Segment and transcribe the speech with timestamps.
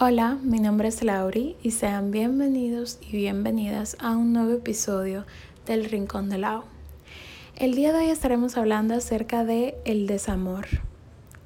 [0.00, 5.24] Hola, mi nombre es Lauri y sean bienvenidos y bienvenidas a un nuevo episodio
[5.66, 6.64] del Rincón de Lao.
[7.54, 10.66] El día de hoy estaremos hablando acerca de el desamor.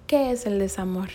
[0.07, 1.11] ¿Qué es el desamor?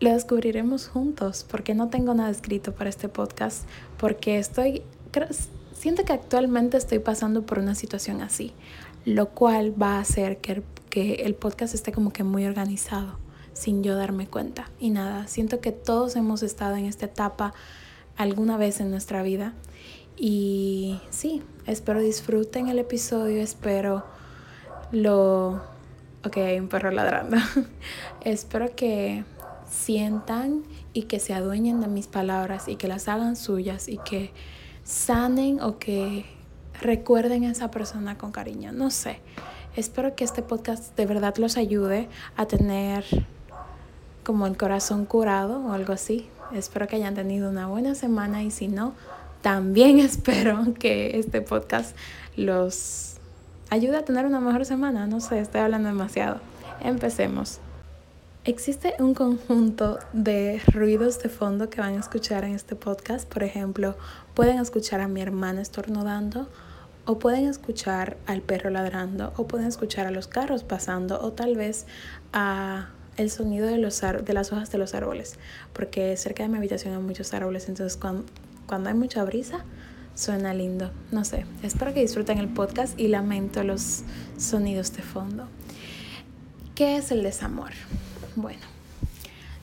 [0.00, 4.80] Lo descubriremos juntos porque no tengo nada escrito para este podcast porque estoy
[5.74, 8.54] siento que actualmente estoy pasando por una situación así,
[9.04, 13.23] lo cual va a hacer que que el podcast esté como que muy organizado
[13.54, 14.70] sin yo darme cuenta.
[14.78, 17.54] Y nada, siento que todos hemos estado en esta etapa
[18.16, 19.54] alguna vez en nuestra vida.
[20.16, 24.04] Y sí, espero disfruten el episodio, espero
[24.92, 25.62] lo...
[26.24, 27.36] Ok, hay un perro ladrando.
[28.24, 29.24] espero que
[29.68, 30.62] sientan
[30.92, 34.32] y que se adueñen de mis palabras y que las hagan suyas y que
[34.84, 36.24] sanen o que
[36.80, 38.72] recuerden a esa persona con cariño.
[38.72, 39.20] No sé.
[39.76, 43.04] Espero que este podcast de verdad los ayude a tener
[44.24, 46.28] como el corazón curado o algo así.
[46.52, 48.94] Espero que hayan tenido una buena semana y si no,
[49.42, 51.96] también espero que este podcast
[52.36, 53.16] los
[53.70, 55.06] ayude a tener una mejor semana.
[55.06, 56.40] No sé, estoy hablando demasiado.
[56.80, 57.60] Empecemos.
[58.46, 63.26] Existe un conjunto de ruidos de fondo que van a escuchar en este podcast.
[63.26, 63.96] Por ejemplo,
[64.34, 66.46] pueden escuchar a mi hermana estornudando,
[67.06, 71.56] o pueden escuchar al perro ladrando, o pueden escuchar a los carros pasando, o tal
[71.56, 71.86] vez
[72.34, 75.34] a el sonido de, los de las hojas de los árboles,
[75.72, 78.24] porque cerca de mi habitación hay muchos árboles, entonces cuando,
[78.66, 79.64] cuando hay mucha brisa
[80.14, 80.90] suena lindo.
[81.10, 84.02] No sé, espero que disfruten el podcast y lamento los
[84.36, 85.48] sonidos de fondo.
[86.74, 87.70] ¿Qué es el desamor?
[88.36, 88.62] Bueno,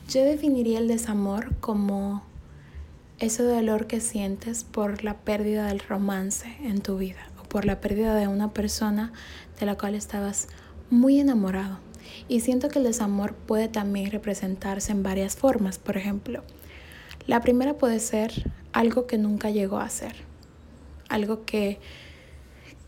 [0.08, 2.22] yo definiría el desamor como
[3.18, 7.80] ese dolor que sientes por la pérdida del romance en tu vida o por la
[7.80, 9.12] pérdida de una persona
[9.60, 10.48] de la cual estabas
[10.90, 11.78] muy enamorado
[12.28, 15.78] y siento que el desamor puede también representarse en varias formas.
[15.78, 16.42] Por ejemplo,
[17.26, 20.14] la primera puede ser algo que nunca llegó a ser,
[21.08, 21.78] algo que,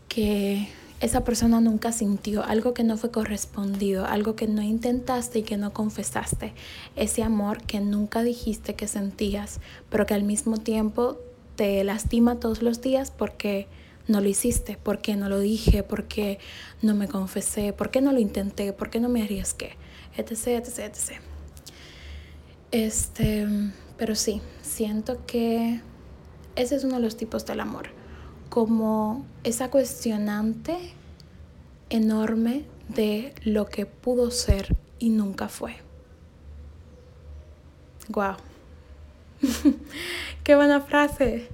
[0.07, 0.67] que
[0.99, 5.57] esa persona nunca sintió, algo que no fue correspondido, algo que no intentaste y que
[5.57, 6.53] no confesaste,
[6.95, 11.17] ese amor que nunca dijiste que sentías, pero que al mismo tiempo
[11.55, 13.67] te lastima todos los días porque
[14.07, 14.77] no lo hiciste?
[14.77, 15.83] ¿Por qué no lo dije?
[15.83, 16.39] ¿Por qué
[16.81, 17.73] no me confesé?
[17.73, 18.73] ¿Por qué no lo intenté?
[18.73, 19.75] ¿Por qué no me arriesgué?
[20.17, 21.21] Etc, etc, etc.
[22.71, 23.47] Este,
[23.97, 25.81] pero sí, siento que
[26.55, 27.89] ese es uno de los tipos del amor.
[28.49, 30.77] Como esa cuestionante
[31.89, 35.75] enorme de lo que pudo ser y nunca fue.
[38.09, 38.35] Wow.
[40.43, 41.49] Qué buena frase.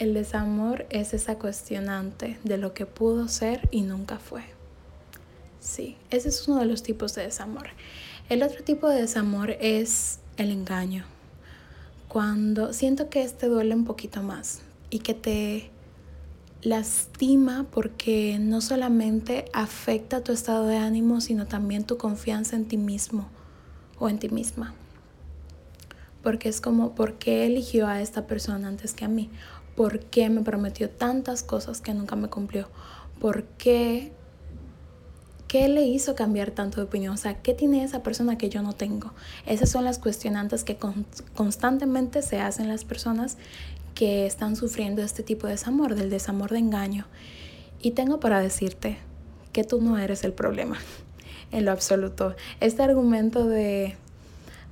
[0.00, 4.42] El desamor es esa cuestionante de lo que pudo ser y nunca fue.
[5.60, 7.68] Sí, ese es uno de los tipos de desamor.
[8.30, 11.04] El otro tipo de desamor es el engaño.
[12.08, 15.70] Cuando siento que este duele un poquito más y que te
[16.62, 22.78] lastima porque no solamente afecta tu estado de ánimo, sino también tu confianza en ti
[22.78, 23.28] mismo
[23.98, 24.72] o en ti misma.
[26.22, 29.30] Porque es como, ¿por qué eligió a esta persona antes que a mí?
[29.76, 32.68] ¿Por qué me prometió tantas cosas que nunca me cumplió?
[33.18, 34.12] ¿Por qué?
[35.48, 37.14] ¿Qué le hizo cambiar tanto de opinión?
[37.14, 39.12] O sea, ¿qué tiene esa persona que yo no tengo?
[39.46, 40.78] Esas son las cuestionantes que
[41.34, 43.36] constantemente se hacen las personas
[43.94, 47.06] que están sufriendo este tipo de desamor, del desamor de engaño.
[47.82, 48.98] Y tengo para decirte
[49.52, 50.78] que tú no eres el problema,
[51.52, 52.34] en lo absoluto.
[52.60, 53.96] Este argumento de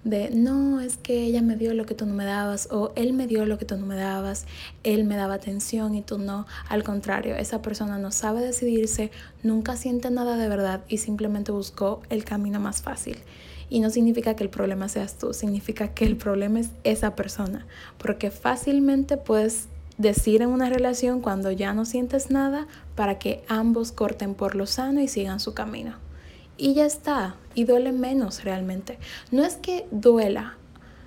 [0.04, 3.12] de no, es que ella me dio lo que tú no me dabas o él
[3.12, 4.46] me dio lo que tú no me dabas,
[4.84, 6.46] él me daba atención y tú no.
[6.68, 9.10] Al contrario, esa persona no sabe decidirse,
[9.42, 13.18] nunca siente nada de verdad y simplemente buscó el camino más fácil.
[13.70, 17.66] Y no significa que el problema seas tú, significa que el problema es esa persona,
[17.98, 23.92] porque fácilmente puedes decir en una relación cuando ya no sientes nada para que ambos
[23.92, 26.07] corten por lo sano y sigan su camino
[26.58, 28.98] y ya está, y duele menos realmente.
[29.30, 30.56] No es que duela,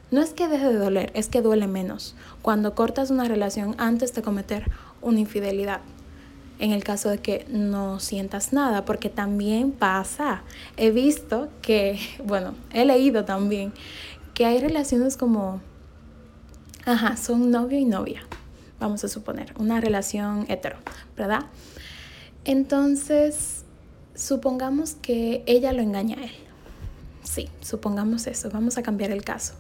[0.10, 4.14] no es que deje de doler, es que duele menos cuando cortas una relación antes
[4.14, 4.72] de cometer
[5.02, 5.82] una infidelidad.
[6.60, 10.44] En el caso de que no sientas nada, porque también pasa.
[10.78, 13.74] He visto que, bueno, he leído también
[14.34, 15.60] que hay relaciones como,
[16.86, 18.22] ajá, son novio y novia,
[18.80, 20.78] vamos a suponer, una relación hetero,
[21.18, 21.46] ¿verdad?
[22.46, 23.66] Entonces,
[24.16, 26.32] Supongamos que ella lo engaña a él.
[27.24, 28.50] Sí, supongamos eso.
[28.52, 29.54] Vamos a cambiar el caso.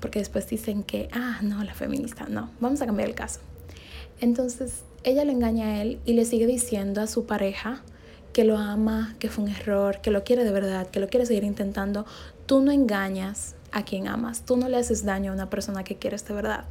[0.00, 2.26] Porque después dicen que, ah, no, la feminista.
[2.28, 3.40] No, vamos a cambiar el caso.
[4.20, 7.82] Entonces, ella lo engaña a él y le sigue diciendo a su pareja
[8.32, 11.26] que lo ama, que fue un error, que lo quiere de verdad, que lo quiere
[11.26, 12.06] seguir intentando.
[12.46, 14.44] Tú no engañas a quien amas.
[14.44, 16.64] Tú no le haces daño a una persona que quieres de verdad.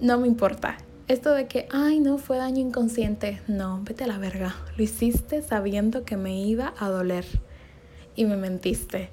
[0.00, 0.78] No me importa.
[1.08, 3.40] Esto de que, ay, no, fue daño inconsciente.
[3.48, 4.54] No, vete a la verga.
[4.76, 7.24] Lo hiciste sabiendo que me iba a doler.
[8.14, 9.10] Y me mentiste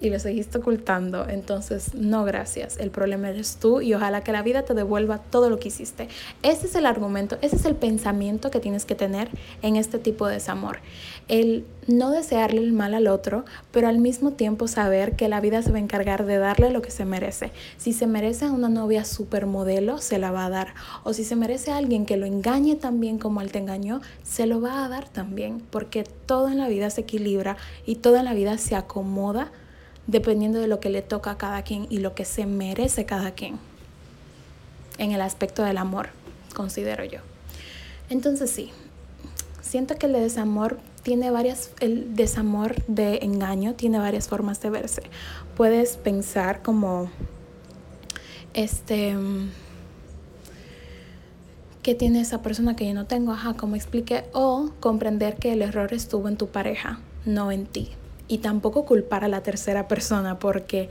[0.00, 2.78] y lo seguiste ocultando, entonces no gracias.
[2.78, 6.08] El problema eres tú y ojalá que la vida te devuelva todo lo que hiciste.
[6.42, 9.28] Ese es el argumento, ese es el pensamiento que tienes que tener
[9.62, 10.78] en este tipo de desamor.
[11.26, 15.62] El no desearle el mal al otro, pero al mismo tiempo saber que la vida
[15.62, 17.50] se va a encargar de darle lo que se merece.
[17.76, 20.74] Si se merece a una novia supermodelo, se la va a dar.
[21.04, 24.46] O si se merece a alguien que lo engañe también como él te engañó, se
[24.46, 25.62] lo va a dar también.
[25.70, 27.56] Porque todo en la vida se equilibra
[27.86, 29.50] y todo en la vida se acomoda
[30.08, 33.32] dependiendo de lo que le toca a cada quien y lo que se merece cada
[33.32, 33.58] quien
[34.96, 36.08] en el aspecto del amor,
[36.54, 37.20] considero yo.
[38.08, 38.72] Entonces sí,
[39.60, 45.02] siento que el desamor tiene varias, el desamor de engaño tiene varias formas de verse.
[45.56, 47.10] Puedes pensar como,
[48.54, 49.14] este,
[51.82, 53.32] ¿qué tiene esa persona que yo no tengo?
[53.32, 57.90] Ajá, como expliqué, o comprender que el error estuvo en tu pareja, no en ti
[58.28, 60.90] y tampoco culpar a la tercera persona porque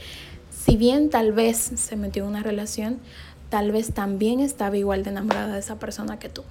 [0.66, 3.00] si bien tal vez se metió en una relación,
[3.50, 6.44] tal vez también estaba igual de enamorada de esa persona que tú.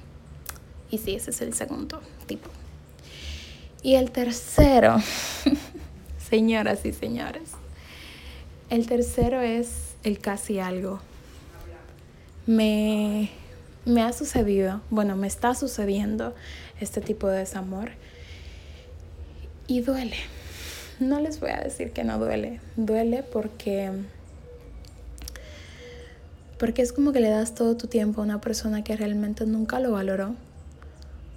[0.90, 2.48] Y sí, ese es el segundo tipo.
[3.82, 4.96] Y el tercero,
[6.30, 7.50] señoras y señores,
[8.70, 11.00] el tercero es el casi algo.
[12.46, 13.30] Me,
[13.84, 16.34] me ha sucedido, bueno, me está sucediendo
[16.80, 17.90] este tipo de desamor
[19.66, 20.16] y duele
[21.00, 22.60] no les voy a decir que no duele.
[22.76, 23.90] Duele porque
[26.58, 29.78] porque es como que le das todo tu tiempo a una persona que realmente nunca
[29.78, 30.34] lo valoró.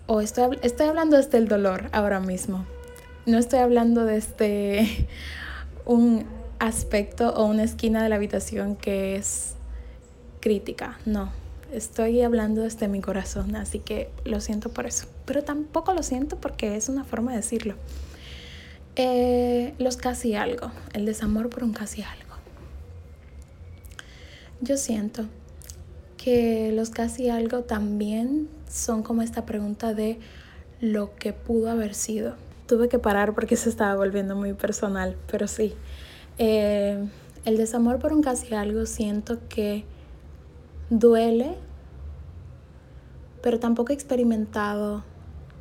[0.08, 2.66] O estoy, estoy hablando desde el dolor ahora mismo.
[3.26, 5.08] No estoy hablando desde
[5.86, 6.26] un
[6.60, 9.56] aspecto o una esquina de la habitación que es
[10.40, 10.98] crítica.
[11.06, 11.32] No,
[11.74, 15.06] estoy hablando desde mi corazón, así que lo siento por eso.
[15.26, 17.76] Pero tampoco lo siento porque es una forma de decirlo.
[19.02, 22.36] Eh, los casi algo, el desamor por un casi algo.
[24.60, 25.24] Yo siento
[26.18, 30.20] que los casi algo también son como esta pregunta de
[30.82, 32.36] lo que pudo haber sido.
[32.68, 35.76] Tuve que parar porque se estaba volviendo muy personal, pero sí.
[36.38, 37.02] Eh,
[37.46, 39.86] el desamor por un casi algo siento que
[40.90, 41.56] duele,
[43.42, 45.06] pero tampoco he experimentado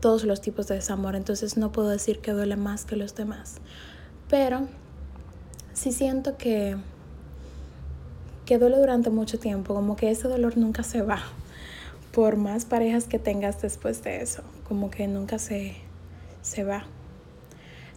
[0.00, 3.56] todos los tipos de desamor, entonces no puedo decir que duele más que los demás.
[4.28, 4.68] Pero
[5.72, 6.76] sí siento que,
[8.46, 11.20] que duele durante mucho tiempo, como que ese dolor nunca se va,
[12.12, 15.76] por más parejas que tengas después de eso, como que nunca se,
[16.42, 16.84] se va.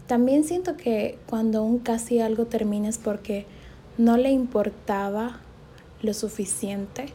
[0.08, 3.46] También siento que cuando un casi algo termina es porque
[3.98, 5.40] no le importaba
[6.02, 7.06] lo suficiente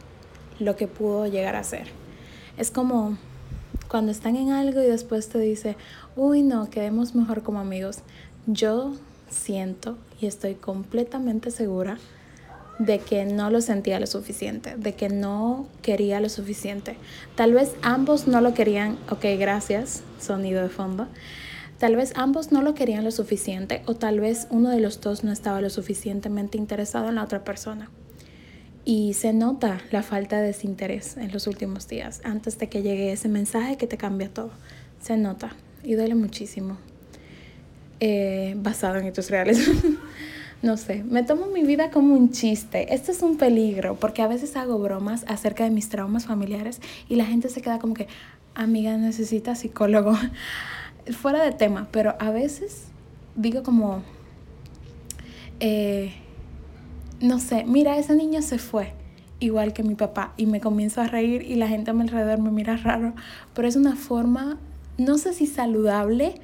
[0.59, 1.87] lo que pudo llegar a ser.
[2.57, 3.17] Es como
[3.87, 5.75] cuando están en algo y después te dice,
[6.15, 7.99] uy, no, quedemos mejor como amigos.
[8.45, 8.93] Yo
[9.29, 11.97] siento y estoy completamente segura
[12.79, 16.95] de que no lo sentía lo suficiente, de que no quería lo suficiente.
[17.35, 21.07] Tal vez ambos no lo querían, ok, gracias, sonido de fondo.
[21.79, 25.23] Tal vez ambos no lo querían lo suficiente o tal vez uno de los dos
[25.23, 27.89] no estaba lo suficientemente interesado en la otra persona.
[28.89, 33.11] Y se nota la falta de desinterés en los últimos días, antes de que llegue
[33.11, 34.49] ese mensaje que te cambia todo.
[35.01, 35.53] Se nota
[35.83, 36.77] y duele muchísimo.
[37.99, 39.69] Eh, basado en hechos reales.
[40.61, 42.93] no sé, me tomo mi vida como un chiste.
[42.93, 46.79] Esto es un peligro porque a veces hago bromas acerca de mis traumas familiares
[47.09, 48.07] y la gente se queda como que,
[48.55, 50.17] amiga, necesita psicólogo.
[51.21, 52.85] Fuera de tema, pero a veces
[53.35, 54.01] digo como...
[55.59, 56.13] Eh,
[57.19, 58.93] no sé, mira, ese niño se fue
[59.39, 62.39] igual que mi papá y me comienzo a reír y la gente a mi alrededor
[62.39, 63.13] me mira raro,
[63.53, 64.57] pero es una forma,
[64.97, 66.35] no sé si saludable,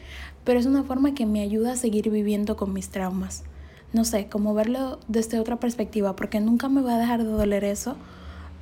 [0.44, 3.44] pero es una forma que me ayuda a seguir viviendo con mis traumas.
[3.94, 7.64] No sé, como verlo desde otra perspectiva, porque nunca me va a dejar de doler
[7.64, 7.96] eso,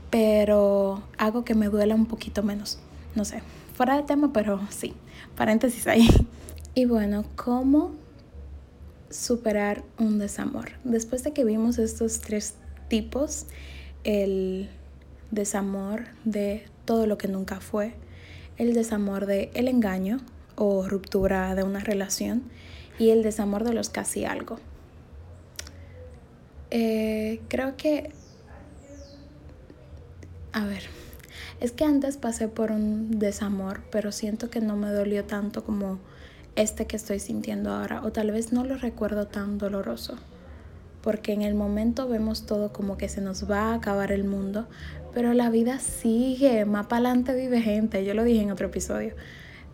[0.09, 2.79] pero hago que me duela un poquito menos.
[3.15, 3.41] No sé,
[3.73, 4.93] fuera de tema, pero sí,
[5.35, 6.07] paréntesis ahí.
[6.73, 7.91] Y bueno, ¿cómo
[9.11, 10.71] superar un desamor.
[10.83, 12.55] Después de que vimos estos tres
[12.87, 13.45] tipos,
[14.03, 14.69] el
[15.29, 17.93] desamor de todo lo que nunca fue,
[18.57, 20.19] el desamor de el engaño
[20.55, 22.43] o ruptura de una relación
[22.99, 24.59] y el desamor de los casi algo.
[26.69, 28.11] Eh, creo que,
[30.53, 30.83] a ver,
[31.59, 35.99] es que antes pasé por un desamor, pero siento que no me dolió tanto como
[36.55, 40.17] este que estoy sintiendo ahora o tal vez no lo recuerdo tan doloroso.
[41.01, 44.67] porque en el momento vemos todo como que se nos va a acabar el mundo,
[45.13, 49.15] pero la vida sigue, más para adelante vive gente, yo lo dije en otro episodio,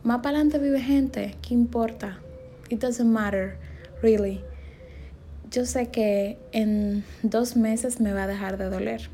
[0.03, 2.19] más para adelante vive gente, ¿qué importa?
[2.69, 3.57] It doesn't matter,
[4.01, 4.41] really.
[5.51, 9.09] Yo sé que en dos meses me va a dejar de doler.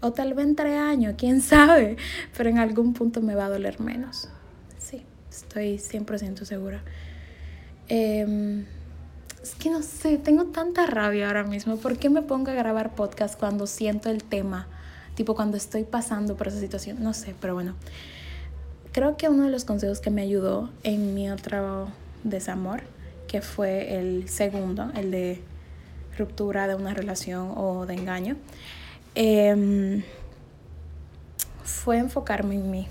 [0.00, 1.96] O tal vez en tres años, quién sabe,
[2.36, 4.28] pero en algún punto me va a doler menos.
[5.42, 6.82] Estoy 100% segura.
[7.88, 8.64] Eh,
[9.40, 11.76] es que no sé, tengo tanta rabia ahora mismo.
[11.76, 14.66] ¿Por qué me pongo a grabar podcast cuando siento el tema?
[15.14, 17.02] Tipo cuando estoy pasando por esa situación.
[17.02, 17.76] No sé, pero bueno.
[18.92, 21.88] Creo que uno de los consejos que me ayudó en mi otro
[22.24, 22.80] desamor,
[23.28, 25.40] que fue el segundo, el de
[26.18, 28.36] ruptura de una relación o de engaño,
[29.14, 30.02] em,
[31.62, 32.88] fue enfocarme en mí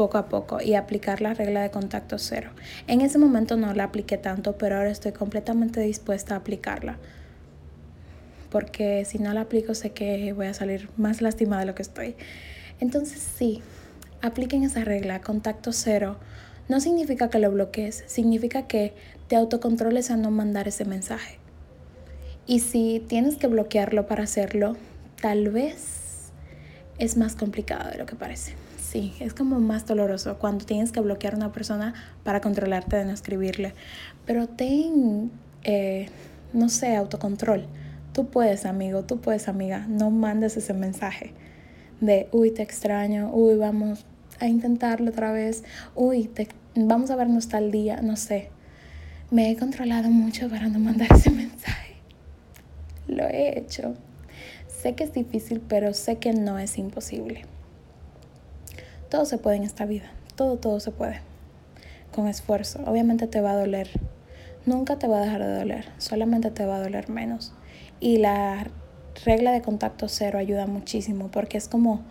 [0.00, 2.52] poco a poco y aplicar la regla de contacto cero.
[2.86, 6.96] En ese momento no la apliqué tanto, pero ahora estoy completamente dispuesta a aplicarla.
[8.48, 11.82] Porque si no la aplico sé que voy a salir más lastimada de lo que
[11.82, 12.16] estoy.
[12.80, 13.60] Entonces sí,
[14.22, 16.16] apliquen esa regla, contacto cero.
[16.70, 18.94] No significa que lo bloquees, significa que
[19.28, 21.36] te autocontroles a no mandar ese mensaje.
[22.46, 24.78] Y si tienes que bloquearlo para hacerlo,
[25.20, 26.32] tal vez
[26.98, 28.54] es más complicado de lo que parece.
[28.90, 31.94] Sí, es como más doloroso cuando tienes que bloquear a una persona
[32.24, 33.72] para controlarte de no escribirle.
[34.26, 35.30] Pero ten,
[35.62, 36.08] eh,
[36.52, 37.68] no sé, autocontrol.
[38.12, 39.86] Tú puedes, amigo, tú puedes, amiga.
[39.88, 41.34] No mandes ese mensaje
[42.00, 44.06] de, uy, te extraño, uy, vamos
[44.40, 45.62] a intentarlo otra vez,
[45.94, 48.48] uy, te, vamos a vernos tal día, no sé.
[49.30, 51.94] Me he controlado mucho para no mandar ese mensaje.
[53.06, 53.94] Lo he hecho.
[54.66, 57.44] Sé que es difícil, pero sé que no es imposible.
[59.10, 60.04] Todo se puede en esta vida,
[60.36, 61.20] todo, todo se puede.
[62.14, 62.80] Con esfuerzo.
[62.86, 63.88] Obviamente te va a doler.
[64.66, 67.52] Nunca te va a dejar de doler, solamente te va a doler menos.
[67.98, 68.68] Y la
[69.24, 72.02] regla de contacto cero ayuda muchísimo porque es como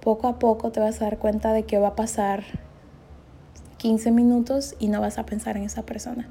[0.00, 2.42] poco a poco te vas a dar cuenta de que va a pasar
[3.76, 6.28] 15 minutos y no vas a pensar en esa persona.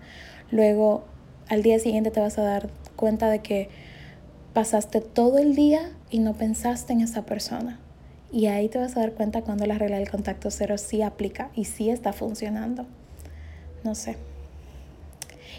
[0.51, 1.05] Luego,
[1.47, 3.69] al día siguiente te vas a dar cuenta de que
[4.53, 7.79] pasaste todo el día y no pensaste en esa persona.
[8.31, 11.51] Y ahí te vas a dar cuenta cuando la regla del contacto cero sí aplica
[11.53, 12.85] y sí está funcionando.
[13.83, 14.15] No sé.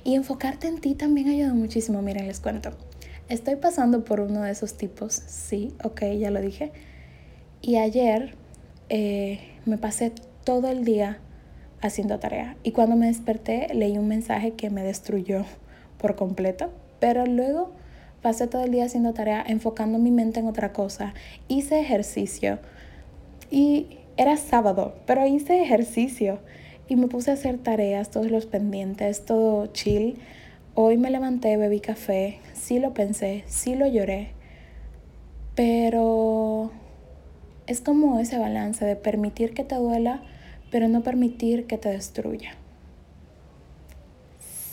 [0.05, 2.01] Y enfocarte en ti también ayuda muchísimo.
[2.01, 2.71] Miren, les cuento.
[3.29, 5.13] Estoy pasando por uno de esos tipos.
[5.27, 6.73] Sí, ok, ya lo dije.
[7.61, 8.35] Y ayer
[8.89, 10.13] eh, me pasé
[10.45, 11.19] todo el día
[11.83, 12.57] haciendo tarea.
[12.63, 15.45] Y cuando me desperté leí un mensaje que me destruyó
[15.99, 16.73] por completo.
[17.01, 17.73] Pero luego
[18.23, 21.13] Pasé todo el día haciendo tarea, enfocando mi mente en otra cosa.
[21.49, 22.61] Hice ejercicio
[23.51, 26.39] y era sábado, pero hice ejercicio
[26.89, 30.19] y me puse a hacer tareas, todos los pendientes, todo chill.
[30.75, 34.31] Hoy me levanté, bebí café, sí lo pensé, sí lo lloré,
[35.57, 36.71] pero
[37.67, 40.23] es como ese balance de permitir que te duela,
[40.71, 42.55] pero no permitir que te destruya.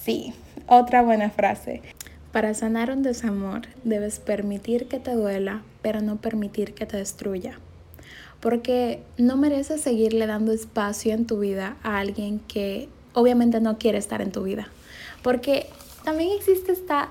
[0.03, 0.33] Sí,
[0.67, 1.81] otra buena frase.
[2.31, 7.59] Para sanar un desamor debes permitir que te duela, pero no permitir que te destruya.
[8.39, 13.97] Porque no mereces seguirle dando espacio en tu vida a alguien que obviamente no quiere
[13.97, 14.69] estar en tu vida.
[15.23, 15.67] Porque
[16.03, 17.09] también existe esta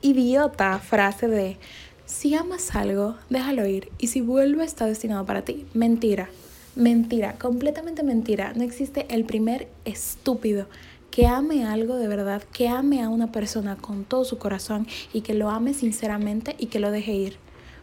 [0.00, 1.58] idiota frase de,
[2.06, 3.90] si amas algo, déjalo ir.
[3.98, 5.66] Y si vuelve, está destinado para ti.
[5.74, 6.28] Mentira.
[6.74, 7.34] Mentira.
[7.34, 8.52] Completamente mentira.
[8.56, 10.66] No existe el primer estúpido
[11.14, 15.20] que ame algo de verdad, que ame a una persona con todo su corazón y
[15.20, 17.36] que lo ame sinceramente y que lo deje ir.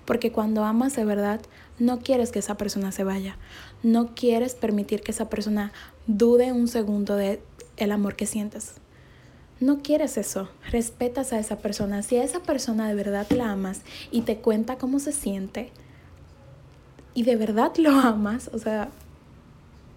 [0.03, 1.39] Porque cuando amas de verdad,
[1.79, 3.37] no quieres que esa persona se vaya.
[3.83, 5.71] No quieres permitir que esa persona
[6.07, 7.41] dude un segundo de
[7.77, 8.73] el amor que sientes.
[9.61, 10.49] No quieres eso.
[10.69, 12.03] Respetas a esa persona.
[12.03, 15.71] Si a esa persona de verdad la amas y te cuenta cómo se siente
[17.13, 18.89] y de verdad lo amas, o sea,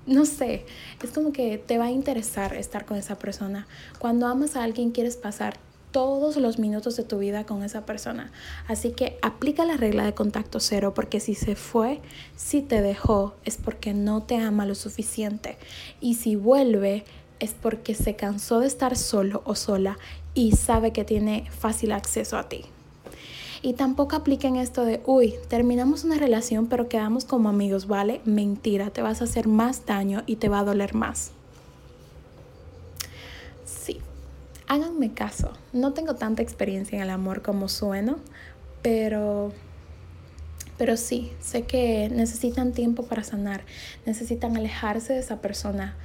[0.07, 0.67] no sé,
[1.03, 3.67] es como que te va a interesar estar con esa persona.
[3.99, 5.59] Cuando amas a alguien quieres pasar
[5.95, 8.33] todos los minutos de tu vida con esa persona.
[8.67, 12.01] Así que aplica la regla de contacto cero porque si se fue,
[12.35, 15.57] si te dejó, es porque no te ama lo suficiente.
[16.01, 17.05] Y si vuelve,
[17.39, 19.97] es porque se cansó de estar solo o sola
[20.35, 22.65] y sabe que tiene fácil acceso a ti.
[23.65, 28.21] Y tampoco apliquen esto de, uy, terminamos una relación pero quedamos como amigos, ¿vale?
[28.27, 31.31] Mentira, te vas a hacer más daño y te va a doler más.
[33.65, 34.01] Sí,
[34.67, 35.51] háganme caso.
[35.73, 38.17] No tengo tanta experiencia en el amor como sueno,
[38.83, 39.51] pero
[40.77, 43.65] pero sí, sé que necesitan tiempo para sanar,
[44.05, 45.97] necesitan alejarse de esa persona,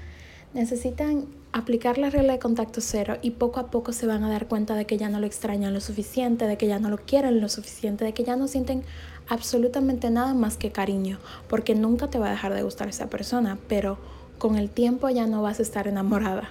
[0.54, 4.48] necesitan aplicar la regla de contacto cero y poco a poco se van a dar
[4.48, 7.42] cuenta de que ya no lo extrañan lo suficiente, de que ya no lo quieren
[7.42, 8.84] lo suficiente, de que ya no sienten
[9.28, 13.58] absolutamente nada más que cariño, porque nunca te va a dejar de gustar esa persona,
[13.68, 13.98] pero
[14.38, 16.50] con el tiempo ya no vas a estar enamorada.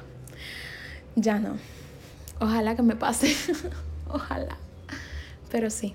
[1.16, 1.56] Ya no.
[2.40, 3.34] Ojalá que me pase.
[4.08, 4.56] Ojalá.
[5.50, 5.94] Pero sí.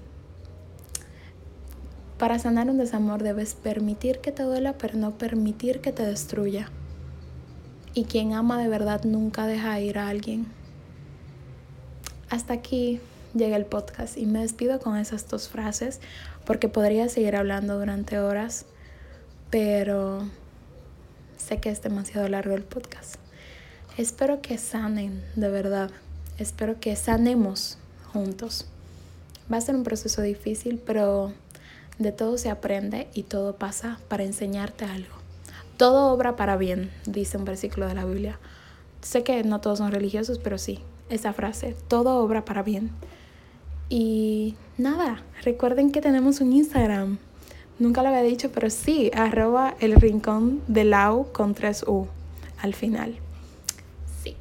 [2.18, 6.70] Para sanar un desamor debes permitir que te duela, pero no permitir que te destruya.
[7.94, 10.48] Y quien ama de verdad nunca deja ir a alguien.
[12.30, 13.00] Hasta aquí
[13.36, 16.00] llega el podcast y me despido con esas dos frases
[16.46, 18.66] porque podría seguir hablando durante horas,
[19.50, 20.28] pero
[21.38, 23.16] sé que es demasiado largo el podcast.
[23.98, 25.92] Espero que sanen, de verdad.
[26.40, 27.78] Espero que sanemos
[28.12, 28.66] juntos.
[29.52, 31.34] Va a ser un proceso difícil, pero
[32.00, 35.23] de todo se aprende y todo pasa para enseñarte algo.
[35.78, 38.40] Todo obra para bien, dice un versículo de la Biblia.
[39.02, 42.92] Sé que no todos son religiosos, pero sí, esa frase, todo obra para bien.
[43.90, 47.18] Y nada, recuerden que tenemos un Instagram.
[47.80, 52.08] Nunca lo había dicho, pero sí, arroba el rincón de Lau con 3U
[52.62, 53.16] al final.
[54.24, 54.36] Sí,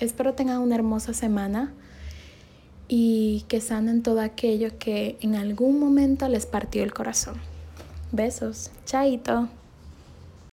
[0.00, 1.72] espero tengan una hermosa semana
[2.88, 7.36] y que sanen todo aquello que en algún momento les partió el corazón.
[8.10, 9.48] Besos, chaito.